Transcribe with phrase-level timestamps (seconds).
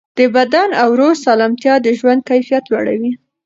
[0.17, 3.11] د بدن او روح سالمیت د ژوند کیفیت لوړوي.